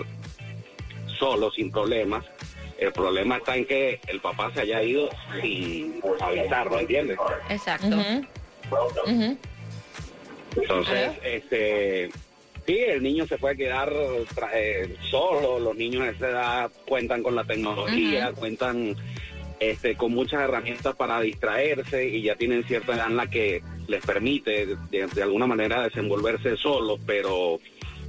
solo, 1.18 1.50
sin 1.50 1.70
problemas. 1.70 2.24
El 2.78 2.92
problema 2.92 3.36
está 3.36 3.56
en 3.56 3.66
que 3.66 4.00
el 4.08 4.20
papá 4.20 4.50
se 4.54 4.60
haya 4.62 4.82
ido 4.82 5.10
sin 5.40 6.00
avisarlo, 6.20 6.78
¿entiendes? 6.78 7.18
Exacto. 7.50 7.86
Entonces, 10.56 11.12
este, 11.22 12.10
sí, 12.66 12.78
el 12.78 13.02
niño 13.02 13.26
se 13.26 13.38
puede 13.38 13.56
quedar 13.56 13.90
tra- 14.34 14.50
eh, 14.54 14.96
solo, 15.10 15.60
los 15.60 15.76
niños 15.76 16.04
de 16.04 16.10
esa 16.10 16.28
edad 16.30 16.70
cuentan 16.88 17.22
con 17.22 17.36
la 17.36 17.44
tecnología, 17.44 18.32
cuentan 18.32 18.96
este, 19.60 19.94
con 19.94 20.12
muchas 20.12 20.40
herramientas 20.40 20.96
para 20.96 21.20
distraerse 21.20 22.08
y 22.08 22.22
ya 22.22 22.34
tienen 22.34 22.64
cierta 22.64 22.94
edad 22.94 23.08
en 23.08 23.16
la 23.16 23.28
que 23.28 23.62
les 23.86 24.04
permite 24.04 24.66
de, 24.66 25.06
de 25.06 25.22
alguna 25.22 25.46
manera 25.46 25.82
desenvolverse 25.82 26.56
solos, 26.56 26.98
pero 27.06 27.60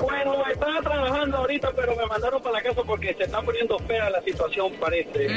Bueno, 0.00 0.44
estaba 0.50 0.80
trabajando 0.80 1.36
ahorita, 1.38 1.72
pero 1.74 1.96
me 1.96 2.06
mandaron 2.06 2.42
para 2.42 2.56
la 2.56 2.62
casa 2.62 2.82
porque 2.84 3.14
se 3.14 3.24
está 3.24 3.42
poniendo 3.42 3.78
fea 3.80 4.10
la 4.10 4.22
situación, 4.22 4.72
parece, 4.80 5.28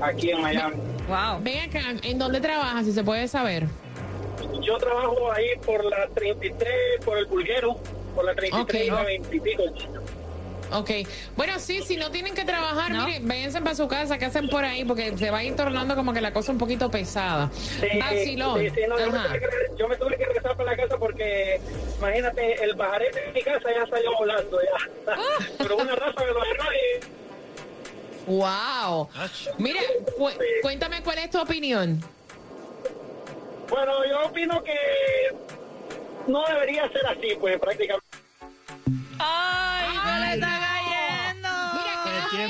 aquí 0.00 0.30
en 0.30 0.40
Miami. 0.42 0.76
Wow. 1.08 1.40
Ven 1.42 1.68
acá, 1.68 1.80
¿en 2.02 2.18
dónde 2.18 2.40
trabajas, 2.40 2.84
si 2.86 2.92
se 2.92 3.04
puede 3.04 3.28
saber? 3.28 3.66
Yo 4.62 4.76
trabajo 4.78 5.30
ahí 5.32 5.46
por 5.64 5.84
la 5.84 6.08
33, 6.14 7.04
por 7.04 7.18
el 7.18 7.26
Pulguero, 7.26 7.76
por 8.14 8.24
la 8.24 8.34
33 8.34 8.90
Ok. 8.90 9.00
y 9.02 9.04
20 9.04 9.36
y 9.36 9.40
pico. 9.40 9.62
Ok. 10.74 10.90
Bueno, 11.36 11.58
sí, 11.58 11.82
si 11.82 11.96
no 11.96 12.10
tienen 12.10 12.34
que 12.34 12.44
trabajar, 12.44 12.90
miren, 12.92 13.26
váyanse 13.28 13.60
para 13.60 13.74
su 13.74 13.86
casa, 13.88 14.18
¿qué 14.18 14.24
hacen 14.24 14.48
por 14.48 14.64
ahí? 14.64 14.84
Porque 14.84 15.16
se 15.16 15.30
va 15.30 15.38
a 15.38 15.44
ir 15.44 15.54
tornando 15.54 15.94
como 15.94 16.12
que 16.12 16.20
la 16.20 16.32
cosa 16.32 16.50
un 16.52 16.58
poquito 16.58 16.90
pesada. 16.90 17.50
Vacilón. 18.00 18.60
Sí, 18.60 18.70
sí, 18.70 18.80
no, 18.88 18.98
yo, 18.98 19.06
me 19.12 19.18
tuve 19.20 19.38
que, 19.40 19.46
yo 19.78 19.88
me 19.88 19.96
tuve 19.96 20.16
que 20.16 20.24
regresar 20.26 20.56
para 20.56 20.70
la 20.72 20.76
casa 20.76 20.96
porque, 20.98 21.60
imagínate, 21.98 22.64
el 22.64 22.76
pajarete 22.76 23.20
de 23.20 23.32
mi 23.32 23.42
casa 23.42 23.68
ya 23.72 23.86
salió 23.88 24.10
volando 24.18 24.58
ya. 24.60 25.12
Ah. 25.12 25.44
Pero 25.58 25.76
una 25.76 25.94
raza 25.94 26.20
me 26.20 26.32
lo 26.32 26.42
agarró 26.42 26.64
y... 26.72 28.30
Wow. 28.30 29.08
Mira, 29.58 29.80
cu- 30.16 30.30
cuéntame 30.62 31.02
cuál 31.02 31.18
es 31.18 31.30
tu 31.30 31.38
opinión. 31.40 32.00
Bueno, 33.68 34.04
yo 34.06 34.24
opino 34.26 34.62
que 34.64 34.74
no 36.26 36.44
debería 36.46 36.88
ser 36.90 37.06
así, 37.06 37.36
pues, 37.38 37.58
prácticamente. 37.60 38.06
¡Ay, 39.18 39.96
cayendo! 40.04 40.46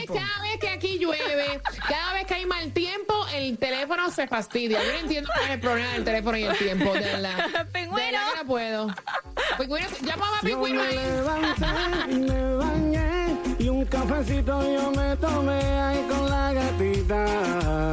Cada 0.06 0.42
vez, 0.42 0.58
que 0.60 0.68
aquí 0.68 0.98
llueve, 0.98 1.60
cada 1.88 2.14
vez 2.14 2.26
que 2.26 2.34
hay 2.34 2.46
mal 2.46 2.72
tiempo, 2.72 3.14
el 3.34 3.58
teléfono 3.58 4.10
se 4.10 4.26
fastidia. 4.26 4.82
Yo 4.82 4.92
no 4.92 4.98
entiendo 4.98 5.30
cuál 5.34 5.46
es 5.46 5.50
el 5.54 5.60
problema 5.60 5.92
del 5.92 6.04
teléfono 6.04 6.36
y 6.36 6.42
el 6.44 6.58
tiempo. 6.58 6.92
De 6.92 7.00
verdad. 7.00 7.36
De 7.72 7.86
verdad 7.86 8.32
que 8.32 8.38
no 8.38 8.46
puedo. 8.46 8.94
Pingüino, 9.58 9.86
a 9.86 10.40
Pingüino 10.42 10.82
ahí. 10.82 10.98
me 12.18 12.54
bañé 12.56 13.36
y 13.58 13.68
un 13.68 13.84
cafecito 13.86 14.62
yo 14.62 14.90
me 14.90 15.16
tomé 15.16 15.62
ahí 15.80 16.06
con 16.08 16.28
la 16.28 16.52
gatita. 16.52 17.92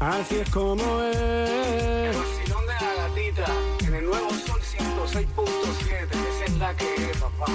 Así 0.00 0.36
es 0.36 0.50
como 0.50 1.02
es. 1.02 2.16
Vacilón 2.16 2.66
de 2.66 2.74
la 2.74 2.94
gatita 3.08 3.44
en 3.86 3.94
el 3.94 4.04
nuevo 4.04 4.30
Sol 4.30 4.60
106.7. 4.60 6.08
Esa 6.10 6.44
es 6.44 6.52
la 6.58 6.74
que 6.74 6.94
es, 6.94 7.16
papá. 7.18 7.46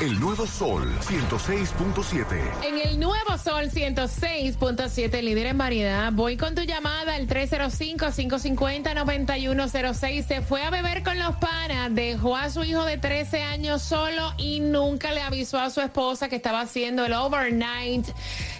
El 0.00 0.18
nuevo 0.18 0.44
Sol 0.44 0.92
106.7. 0.98 2.64
En 2.64 2.80
el 2.80 2.98
nuevo 2.98 3.38
Sol 3.38 3.70
106.7, 3.70 5.22
líder 5.22 5.46
en 5.46 5.56
variedad. 5.56 6.10
Voy 6.12 6.36
con 6.36 6.56
tu 6.56 6.62
llamada 6.62 7.14
al 7.14 7.28
305-550-9106. 7.28 10.26
Se 10.26 10.42
fue 10.42 10.62
a 10.62 10.70
beber 10.70 11.04
con 11.04 11.16
los 11.16 11.36
panas, 11.36 11.94
dejó 11.94 12.36
a 12.36 12.50
su 12.50 12.64
hijo 12.64 12.84
de 12.84 12.98
13 12.98 13.42
años 13.42 13.82
solo 13.82 14.32
y 14.36 14.58
nunca 14.58 15.12
le 15.12 15.20
avisó 15.20 15.60
a 15.60 15.70
su 15.70 15.80
esposa 15.80 16.28
que 16.28 16.34
estaba 16.36 16.62
haciendo 16.62 17.06
el 17.06 17.12
overnight 17.12 18.08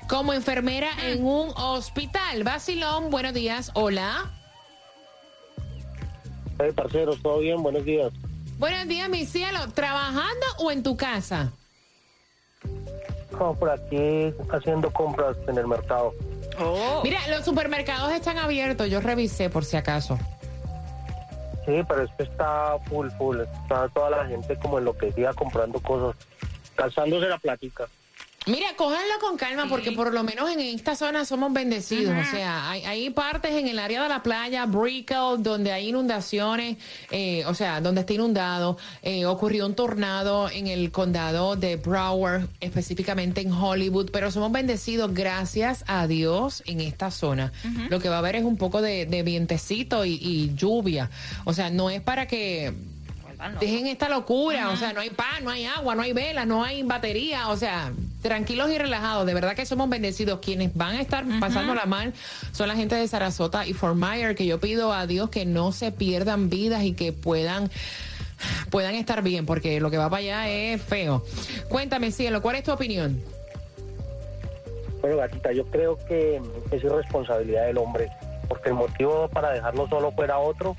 como 0.08 0.34
enfermera 0.34 0.90
en 1.02 1.26
un 1.26 1.48
hospital. 1.56 2.44
Basilón, 2.44 3.10
buenos 3.10 3.34
días. 3.34 3.72
Hola. 3.74 4.30
Hey, 6.60 6.70
parceros, 6.72 7.20
¿todo 7.20 7.40
bien? 7.40 7.60
Buenos 7.60 7.84
días. 7.84 8.12
Buenos 8.64 8.88
días, 8.88 9.10
mi 9.10 9.26
cielo. 9.26 9.58
¿Trabajando 9.74 10.46
o 10.56 10.70
en 10.70 10.82
tu 10.82 10.96
casa? 10.96 11.52
No, 13.32 13.54
por 13.54 13.68
aquí 13.68 14.32
haciendo 14.50 14.90
compras 14.90 15.36
en 15.46 15.58
el 15.58 15.66
mercado. 15.66 16.14
Mira, 17.02 17.20
los 17.28 17.44
supermercados 17.44 18.10
están 18.14 18.38
abiertos. 18.38 18.88
Yo 18.88 19.02
revisé 19.02 19.50
por 19.50 19.66
si 19.66 19.76
acaso. 19.76 20.18
Sí, 21.66 21.82
pero 21.86 22.04
es 22.04 22.10
que 22.16 22.22
está 22.22 22.78
full, 22.88 23.10
full. 23.18 23.40
Está 23.40 23.86
toda 23.90 24.08
la 24.08 24.26
gente 24.28 24.56
como 24.56 24.78
enloquecida 24.78 25.34
comprando 25.34 25.78
cosas, 25.80 26.16
calzándose 26.74 27.28
la 27.28 27.36
platica. 27.36 27.86
Mira, 28.46 28.66
cójanlo 28.76 29.14
con 29.20 29.38
calma 29.38 29.66
porque 29.68 29.92
por 29.92 30.12
lo 30.12 30.22
menos 30.22 30.50
en 30.50 30.60
esta 30.60 30.96
zona 30.96 31.24
somos 31.24 31.52
bendecidos. 31.52 32.14
O 32.14 32.30
sea, 32.30 32.70
hay, 32.70 32.84
hay 32.84 33.10
partes 33.10 33.52
en 33.52 33.68
el 33.68 33.78
área 33.78 34.02
de 34.02 34.08
la 34.10 34.22
playa, 34.22 34.66
Brickell, 34.66 35.36
donde 35.38 35.72
hay 35.72 35.88
inundaciones, 35.88 36.76
eh, 37.10 37.44
o 37.46 37.54
sea, 37.54 37.80
donde 37.80 38.02
está 38.02 38.12
inundado. 38.12 38.76
Eh, 39.02 39.24
ocurrió 39.24 39.64
un 39.64 39.74
tornado 39.74 40.50
en 40.50 40.66
el 40.66 40.90
condado 40.92 41.56
de 41.56 41.76
Broward, 41.76 42.48
específicamente 42.60 43.40
en 43.40 43.50
Hollywood, 43.50 44.10
pero 44.12 44.30
somos 44.30 44.52
bendecidos 44.52 45.14
gracias 45.14 45.82
a 45.86 46.06
Dios 46.06 46.62
en 46.66 46.80
esta 46.80 47.10
zona. 47.10 47.50
Lo 47.88 47.98
que 47.98 48.10
va 48.10 48.16
a 48.16 48.18
haber 48.18 48.36
es 48.36 48.44
un 48.44 48.58
poco 48.58 48.82
de, 48.82 49.06
de 49.06 49.22
vientecito 49.22 50.04
y, 50.04 50.18
y 50.20 50.54
lluvia. 50.54 51.10
O 51.44 51.54
sea, 51.54 51.70
no 51.70 51.88
es 51.88 52.02
para 52.02 52.26
que 52.26 52.74
Dejen 53.60 53.86
esta 53.86 54.08
locura, 54.08 54.70
o 54.70 54.76
sea, 54.76 54.92
no 54.92 55.00
hay 55.00 55.10
pan, 55.10 55.44
no 55.44 55.50
hay 55.50 55.64
agua, 55.64 55.94
no 55.94 56.02
hay 56.02 56.12
velas, 56.12 56.46
no 56.46 56.64
hay 56.64 56.82
batería, 56.82 57.48
o 57.48 57.56
sea, 57.56 57.92
tranquilos 58.22 58.70
y 58.70 58.78
relajados, 58.78 59.26
de 59.26 59.34
verdad 59.34 59.54
que 59.54 59.66
somos 59.66 59.88
bendecidos. 59.88 60.40
Quienes 60.40 60.74
van 60.74 60.96
a 60.96 61.00
estar 61.00 61.24
pasando 61.40 61.74
la 61.74 61.86
mal 61.86 62.12
son 62.52 62.68
la 62.68 62.74
gente 62.74 62.94
de 62.94 63.06
Sarasota 63.06 63.66
y 63.66 63.72
Fort 63.72 63.96
Myers, 63.96 64.36
que 64.36 64.46
yo 64.46 64.60
pido 64.60 64.92
a 64.92 65.06
Dios 65.06 65.30
que 65.30 65.44
no 65.44 65.72
se 65.72 65.92
pierdan 65.92 66.48
vidas 66.48 66.82
y 66.84 66.94
que 66.94 67.12
puedan 67.12 67.70
puedan 68.70 68.94
estar 68.94 69.22
bien, 69.22 69.46
porque 69.46 69.80
lo 69.80 69.90
que 69.90 69.98
va 69.98 70.10
para 70.10 70.20
allá 70.20 70.48
es 70.48 70.82
feo. 70.82 71.24
Cuéntame, 71.68 72.10
Cielo, 72.10 72.42
¿cuál 72.42 72.56
es 72.56 72.64
tu 72.64 72.72
opinión? 72.72 73.20
Bueno, 75.00 75.18
gatita, 75.18 75.52
yo 75.52 75.66
creo 75.66 75.98
que 76.06 76.40
es 76.70 76.82
irresponsabilidad 76.82 77.66
del 77.66 77.78
hombre, 77.78 78.10
porque 78.48 78.70
el 78.70 78.74
motivo 78.74 79.28
para 79.28 79.50
dejarlo 79.50 79.88
solo 79.88 80.12
fuera 80.12 80.38
otro, 80.38 80.76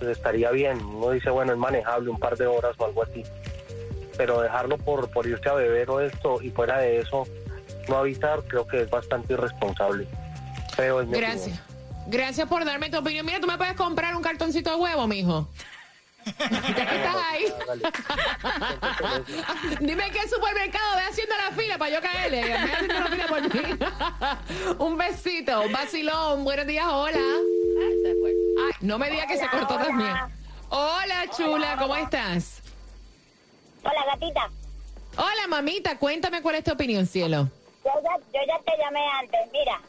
pues 0.00 0.16
estaría 0.16 0.50
bien. 0.50 0.82
Uno 0.82 1.10
dice, 1.10 1.30
bueno, 1.30 1.52
es 1.52 1.58
manejable 1.58 2.10
un 2.10 2.18
par 2.18 2.36
de 2.36 2.46
horas 2.46 2.74
o 2.78 2.86
algo 2.86 3.02
así. 3.02 3.22
Pero 4.16 4.40
dejarlo 4.40 4.78
por, 4.78 5.10
por 5.10 5.26
irse 5.26 5.48
a 5.48 5.54
beber 5.54 5.90
o 5.90 6.00
esto 6.00 6.42
y 6.42 6.50
fuera 6.50 6.78
de 6.78 6.98
eso, 6.98 7.26
no 7.88 7.98
avisar, 7.98 8.42
creo 8.48 8.66
que 8.66 8.82
es 8.82 8.90
bastante 8.90 9.34
irresponsable. 9.34 10.08
Pero 10.76 11.02
es 11.02 11.06
mi 11.06 11.18
Gracias. 11.18 11.60
Gracias 12.06 12.48
por 12.48 12.64
darme 12.64 12.90
tu 12.90 12.98
opinión. 12.98 13.24
Mira, 13.24 13.40
tú 13.40 13.46
me 13.46 13.56
puedes 13.56 13.74
comprar 13.74 14.16
un 14.16 14.22
cartoncito 14.22 14.70
de 14.70 14.76
huevo, 14.76 15.06
mijo. 15.06 15.48
Ya 16.24 16.86
que 16.86 16.96
estás 16.96 17.16
ahí. 17.30 17.44
Dime 19.80 20.10
qué 20.10 20.28
supermercado 20.28 20.96
ve 20.96 21.02
haciendo 21.08 21.34
la 21.36 21.50
fila 21.56 21.78
para 21.78 21.90
yo 21.92 22.00
caerle. 22.00 22.42
Ve 22.42 22.54
haciendo 22.54 22.94
la 22.94 23.06
fila 23.06 23.26
por 23.26 23.42
mí. 23.42 23.60
un 24.78 24.98
besito, 24.98 25.62
un 25.62 25.72
vacilón. 25.72 26.44
Buenos 26.44 26.66
días, 26.66 26.86
hola. 26.88 27.20
No 28.80 28.98
me 28.98 29.10
digas 29.10 29.26
que 29.26 29.36
se 29.36 29.48
cortó 29.48 29.76
también. 29.76 30.14
Hola, 30.70 31.26
chula, 31.36 31.76
¿cómo 31.78 31.96
estás? 31.96 32.62
Hola, 33.82 34.04
gatita. 34.06 34.50
Hola, 35.16 35.46
mamita, 35.48 35.98
cuéntame 35.98 36.40
cuál 36.42 36.56
es 36.56 36.64
tu 36.64 36.72
opinión, 36.72 37.06
cielo. 37.06 37.48
Yo 37.84 37.90
ya, 38.02 38.16
yo 38.32 38.46
ya 38.46 38.58
te 38.64 38.78
llamé 38.78 39.06
antes. 39.18 39.40
Mira, 39.52 39.80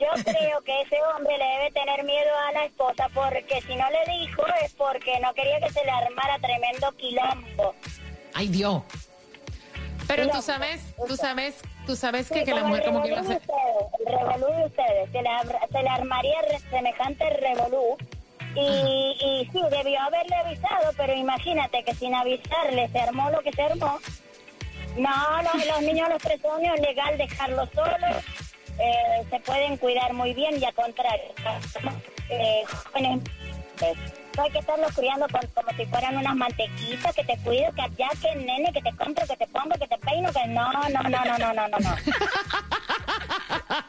yo 0.00 0.06
creo 0.24 0.60
que 0.62 0.82
ese 0.82 0.96
hombre 1.14 1.36
le 1.36 1.44
debe 1.44 1.70
tener 1.72 2.04
miedo 2.04 2.30
a 2.48 2.52
la 2.52 2.64
esposa 2.64 3.08
porque 3.12 3.60
si 3.66 3.74
no 3.74 3.84
le 3.90 4.18
dijo 4.18 4.44
es 4.62 4.72
porque 4.74 5.18
no 5.20 5.34
quería 5.34 5.60
que 5.60 5.72
se 5.72 5.84
le 5.84 5.90
armara 5.90 6.38
tremendo 6.38 6.92
quilombo. 6.92 7.74
Ay, 8.32 8.48
Dios. 8.48 8.82
Pero 10.06 10.28
tú 10.30 10.40
sabes, 10.40 10.80
tú 11.08 11.16
sabes, 11.16 11.56
tú 11.86 11.96
sabes 11.96 12.28
que, 12.28 12.40
Sí, 12.40 12.44
que 12.44 12.54
la 12.54 12.64
mujer 12.64 12.84
como 12.84 13.02
que 13.02 13.10
lo 13.10 13.18
hace. 13.18 13.36
ustedes, 13.36 13.86
El 14.06 14.18
revolú 14.18 14.46
de 14.58 14.66
ustedes, 14.66 15.10
se 15.12 15.22
le, 15.22 15.28
abra- 15.28 15.60
se 15.70 15.82
le 15.82 15.88
armaría 15.88 16.40
semejante 16.70 17.30
revolú. 17.30 17.96
Y, 18.54 19.16
y 19.20 19.48
sí, 19.52 19.60
debió 19.70 20.00
haberle 20.00 20.34
avisado, 20.36 20.90
pero 20.96 21.12
imagínate 21.14 21.84
que 21.84 21.94
sin 21.94 22.14
avisarle 22.14 22.88
se 22.88 22.98
armó 23.00 23.30
lo 23.30 23.40
que 23.40 23.52
se 23.52 23.62
armó. 23.62 23.98
No, 24.96 25.42
los, 25.42 25.66
los 25.66 25.82
niños 25.82 26.08
a 26.08 26.12
los 26.14 26.22
es 26.74 26.80
legal 26.80 27.18
dejarlos 27.18 27.68
solos, 27.74 28.16
eh, 28.78 29.24
se 29.28 29.40
pueden 29.40 29.76
cuidar 29.76 30.14
muy 30.14 30.32
bien 30.32 30.58
y 30.58 30.64
al 30.64 30.72
contrario, 30.74 31.32
eh, 32.30 32.62
jóvenes, 32.92 33.20
hay 34.42 34.50
que 34.50 34.58
estarlos 34.58 34.94
criando 34.94 35.26
con- 35.28 35.46
como 35.54 35.76
si 35.76 35.86
fueran 35.86 36.16
unas 36.16 36.36
mantequitas, 36.36 37.14
que 37.14 37.24
te 37.24 37.36
cuido, 37.38 37.72
que 37.72 37.82
ya 37.96 38.08
que 38.20 38.34
nene, 38.36 38.72
que 38.72 38.82
te 38.82 38.94
compro, 38.96 39.26
que 39.26 39.36
te 39.36 39.46
pongo, 39.48 39.70
que 39.78 39.88
te 39.88 39.98
peino, 39.98 40.32
que 40.32 40.46
no, 40.48 40.72
no, 40.72 40.82
no, 40.88 41.02
no, 41.02 41.24
no, 41.24 41.38
no, 41.38 41.68
no, 41.68 41.78
no. 41.78 41.96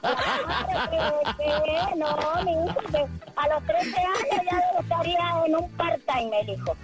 Claro 0.01 1.21
que- 1.37 1.63
que 1.65 1.95
no, 1.95 2.43
mi 2.43 2.51
hijo, 2.51 2.81
que 2.91 3.07
a 3.35 3.47
los 3.47 3.65
13 3.65 3.99
años 3.99 4.45
ya 4.51 4.76
estaría 5.01 5.45
en 5.45 5.55
un 5.55 5.69
part-time 5.71 6.39
el 6.41 6.49
hijo. 6.49 6.75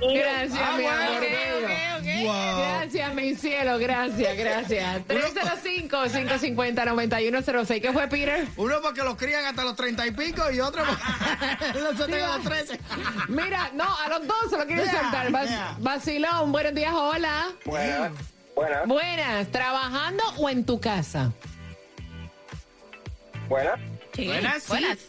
Y- 0.00 0.18
Gracias, 0.18 0.76
mi 0.76 0.86
amor. 0.86 1.20
bello. 1.20 1.68
Gracias, 2.58 3.14
mi 3.14 3.34
cielo, 3.34 3.78
gracias, 3.78 4.36
gracias. 4.36 5.06
305-550-9106. 5.06 7.80
¿Qué 7.80 7.92
fue, 7.92 8.08
Peter? 8.08 8.46
Uno 8.56 8.80
porque 8.82 9.02
los 9.02 9.16
crían 9.16 9.44
hasta 9.44 9.64
los 9.64 9.76
treinta 9.76 10.06
y 10.06 10.10
pico 10.12 10.50
y 10.50 10.60
otro 10.60 10.82
porque 10.84 11.02
los 11.80 11.98
los 11.98 12.42
trece. 12.44 12.78
Mira, 13.28 13.70
no, 13.74 13.84
a 13.98 14.08
los 14.08 14.26
dos 14.26 14.36
se 14.50 14.56
lo 14.56 14.66
quieren 14.66 14.84
Yeah, 14.86 15.00
soltar. 15.02 15.30
Vas- 15.30 15.48
yeah. 15.48 15.76
Vacilón, 15.80 16.52
buenos 16.52 16.74
días, 16.74 16.92
hola. 16.94 17.48
Buenas. 17.64 18.12
Buenas. 18.54 18.86
Buenas, 18.86 19.48
¿trabajando 19.48 20.22
o 20.38 20.48
en 20.48 20.64
tu 20.64 20.80
casa? 20.80 21.32
Buenas. 23.48 23.78
Sí, 24.14 24.26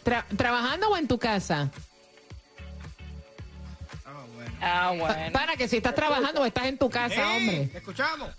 Tra- 0.04 0.24
¿Trabajando 0.36 0.88
o 0.90 0.96
en 0.96 1.08
tu 1.08 1.18
casa? 1.18 1.70
Ah, 4.60 4.92
bueno. 4.98 5.32
Para 5.32 5.56
que 5.56 5.68
si 5.68 5.76
estás 5.78 5.94
trabajando 5.94 6.42
o 6.42 6.44
estás 6.44 6.66
en 6.66 6.78
tu 6.78 6.90
casa, 6.90 7.30
hombre. 7.36 7.66
¿Te 7.66 7.78
escuchamos? 7.78 8.30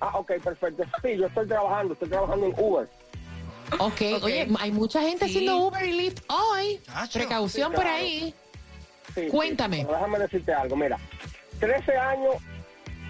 Ah, 0.00 0.18
ok, 0.18 0.32
perfecto. 0.42 0.84
Sí, 1.02 1.16
yo 1.16 1.26
estoy 1.26 1.46
trabajando, 1.46 1.94
estoy 1.94 2.08
trabajando 2.08 2.46
en 2.46 2.54
Uber. 2.56 2.88
Ok, 3.78 4.00
oye, 4.22 4.48
hay 4.58 4.70
mucha 4.72 5.00
gente 5.00 5.24
haciendo 5.24 5.56
Uber 5.58 5.84
y 5.84 5.92
Lyft 5.92 6.20
hoy. 6.28 6.80
Chacho. 6.86 7.18
Precaución 7.20 7.70
Sí, 7.70 7.74
por 7.76 7.84
claro. 7.84 7.98
ahí. 7.98 8.34
Cuéntame. 9.30 9.84
déjame 9.84 10.18
decirte 10.18 10.52
algo, 10.54 10.76
mira, 10.76 10.98
13 11.60 11.96
años 11.96 12.34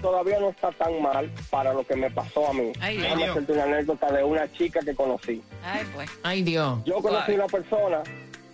todavía 0.00 0.38
no 0.40 0.50
está 0.50 0.70
tan 0.72 1.00
mal 1.00 1.30
para 1.50 1.72
lo 1.72 1.86
que 1.86 1.94
me 1.96 2.10
pasó 2.10 2.48
a 2.48 2.52
mí. 2.52 2.72
Ay, 2.80 2.98
déjame 2.98 3.22
Dios. 3.22 3.30
hacerte 3.30 3.52
una 3.52 3.62
anécdota 3.64 4.12
de 4.12 4.24
una 4.24 4.52
chica 4.52 4.80
que 4.84 4.94
conocí. 4.94 5.42
Ay, 5.64 5.86
pues. 5.94 6.10
Ay, 6.22 6.42
Dios. 6.42 6.80
Yo 6.84 6.96
conocí 7.00 7.32
una 7.32 7.46
persona 7.46 8.02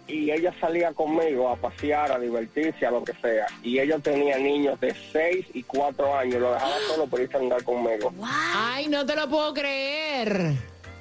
y 0.09 0.31
ella 0.31 0.53
salía 0.59 0.93
conmigo 0.93 1.49
a 1.49 1.57
pasear, 1.57 2.11
a 2.11 2.19
divertirse, 2.19 2.87
a 2.87 2.91
lo 2.91 3.05
que 3.05 3.13
sea. 3.21 3.47
Y 3.63 3.79
ella 3.79 3.99
tenía 3.99 4.39
niños 4.39 4.81
de 4.81 4.95
6 5.13 5.47
y 5.53 5.63
4 5.63 6.17
años, 6.17 6.41
lo 6.41 6.53
dejaba 6.53 6.75
solo 6.89 7.07
por 7.07 7.21
irse 7.21 7.37
a 7.37 7.41
andar 7.41 7.63
conmigo. 7.63 8.13
Ay, 8.25 8.89
no 8.89 9.05
te 9.05 9.15
lo 9.15 9.29
puedo 9.29 9.53
creer. 9.53 10.55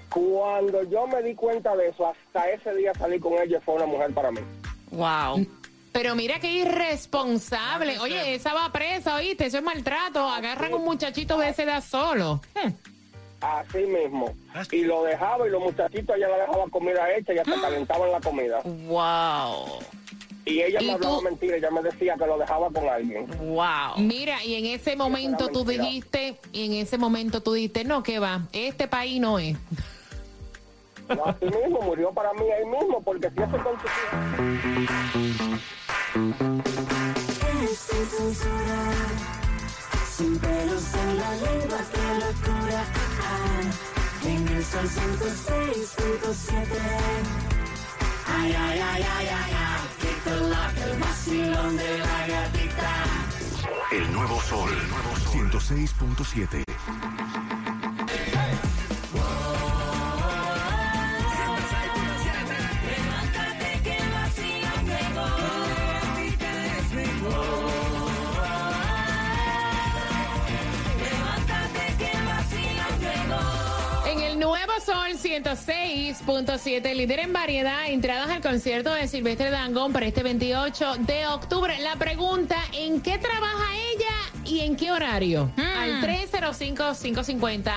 Cuando 0.09 0.83
yo 0.83 1.07
me 1.07 1.21
di 1.23 1.33
cuenta 1.35 1.75
de 1.75 1.89
eso, 1.89 2.07
hasta 2.07 2.49
ese 2.51 2.75
día 2.75 2.93
salí 2.93 3.19
con 3.19 3.33
ella, 3.33 3.59
fue 3.61 3.75
una 3.75 3.85
mujer 3.85 4.13
para 4.13 4.31
mí. 4.31 4.41
Wow. 4.91 5.45
Pero 5.91 6.15
mira 6.15 6.39
qué 6.39 6.51
irresponsable. 6.51 7.99
Oye, 7.99 8.35
esa 8.35 8.53
va 8.53 8.71
presa, 8.71 9.15
oíste, 9.15 9.45
eso 9.45 9.57
es 9.57 9.63
maltrato. 9.63 10.27
Agarran 10.29 10.73
un 10.73 10.83
muchachito 10.83 11.37
de 11.37 11.49
esa 11.49 11.63
edad 11.63 11.83
solo. 11.83 12.41
Hmm. 12.53 12.71
Así 13.41 13.85
mismo. 13.85 14.33
Y 14.71 14.83
lo 14.83 15.03
dejaba 15.03 15.47
y 15.47 15.51
los 15.51 15.61
muchachitos 15.61 16.15
ella 16.15 16.27
la 16.27 16.37
dejaba 16.39 16.65
comida 16.69 17.15
hecha 17.15 17.33
y 17.33 17.37
hasta 17.37 17.61
calentaban 17.61 18.11
la 18.11 18.19
comida. 18.19 18.61
Wow. 18.63 19.79
Y 20.45 20.61
ella 20.61 20.81
¿Y 20.81 20.85
me 20.87 20.93
hablaba 20.93 21.17
tú? 21.17 21.21
mentira, 21.23 21.57
ella 21.57 21.69
me 21.69 21.83
decía 21.83 22.15
que 22.17 22.25
lo 22.25 22.37
dejaba 22.37 22.69
con 22.71 22.87
alguien. 22.87 23.27
Wow. 23.53 23.97
Mira, 23.97 24.43
y 24.43 24.55
en 24.55 24.65
ese 24.65 24.95
momento 24.95 25.49
tú 25.49 25.65
mentira. 25.65 25.83
dijiste, 25.83 26.39
y 26.53 26.65
en 26.65 26.73
ese 26.73 26.97
momento 26.97 27.43
tú 27.43 27.53
dijiste, 27.53 27.83
no, 27.83 28.01
que 28.01 28.17
va, 28.19 28.47
este 28.53 28.87
país 28.87 29.19
no 29.19 29.37
es. 29.39 29.57
No, 31.09 31.25
así 31.25 31.45
mismo, 31.45 31.81
murió 31.81 32.11
para 32.11 32.33
mí 32.33 32.49
ahí 32.51 32.65
mismo, 32.65 33.01
porque 33.01 33.29
si 33.29 33.41
eso 33.41 33.63
con 33.63 33.79
sus 33.79 33.89
Sin 40.17 40.35
pelos 40.39 40.83
en 40.95 41.17
la 41.19 41.31
lengua, 41.35 41.77
qué 41.93 42.07
locura. 42.25 42.83
Ah, 43.21 43.61
en 44.25 44.47
el 44.47 44.65
sol 44.65 44.89
106.7. 44.89 46.57
Ay, 48.25 48.51
ay, 48.51 48.79
ay, 48.79 49.05
ay, 49.15 49.27
ay, 49.27 49.53
ay, 49.53 50.15
colaje, 50.23 50.83
el 50.91 50.97
vacilón 50.97 51.77
de 51.77 51.97
la 51.99 52.27
gatita. 52.27 52.93
El 53.91 54.11
nuevo 54.11 54.41
sol. 54.41 54.71
El 54.71 54.89
nuevo 54.89 55.15
sol. 55.17 55.51
106.7. 55.51 56.76
106.7, 75.43 76.95
líder 76.95 77.19
en 77.19 77.31
variedad, 77.31 77.87
entradas 77.87 78.27
al 78.31 78.41
concierto 78.41 78.91
de 78.91 79.07
Silvestre 79.07 79.51
Dangón 79.51 79.93
para 79.93 80.07
este 80.07 80.23
28 80.23 80.95
de 81.01 81.27
octubre. 81.27 81.77
La 81.79 81.95
pregunta, 81.95 82.55
¿en 82.73 83.01
qué 83.01 83.19
trabaja 83.19 83.65
ella 83.75 84.41
y 84.45 84.61
en 84.61 84.75
qué 84.75 84.91
horario? 84.91 85.51
Al 85.55 86.01
305-550. 86.01 87.71